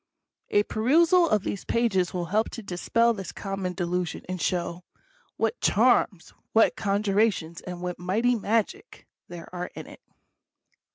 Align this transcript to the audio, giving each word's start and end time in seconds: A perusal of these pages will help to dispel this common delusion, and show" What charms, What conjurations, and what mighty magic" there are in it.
A 0.49 0.63
perusal 0.63 1.29
of 1.29 1.43
these 1.43 1.63
pages 1.63 2.11
will 2.11 2.25
help 2.25 2.49
to 2.53 2.63
dispel 2.63 3.13
this 3.13 3.31
common 3.31 3.73
delusion, 3.73 4.23
and 4.27 4.41
show" 4.41 4.83
What 5.37 5.61
charms, 5.61 6.33
What 6.53 6.75
conjurations, 6.75 7.61
and 7.61 7.83
what 7.83 7.99
mighty 7.99 8.33
magic" 8.33 9.05
there 9.29 9.47
are 9.53 9.69
in 9.75 9.85
it. 9.85 10.01